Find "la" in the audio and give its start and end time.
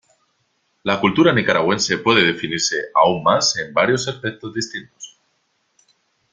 0.81-0.99